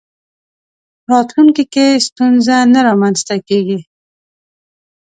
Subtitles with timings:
[1.11, 3.79] راتلونکي کې ستونزه نه رامنځته کېږي.